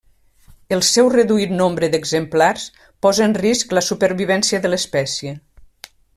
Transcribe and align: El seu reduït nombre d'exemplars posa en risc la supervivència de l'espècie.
El 0.77 0.79
seu 0.87 1.09
reduït 1.15 1.53
nombre 1.59 1.89
d'exemplars 1.95 2.65
posa 3.07 3.27
en 3.27 3.37
risc 3.43 3.77
la 3.79 3.85
supervivència 3.91 4.63
de 4.65 4.73
l'espècie. 4.73 5.37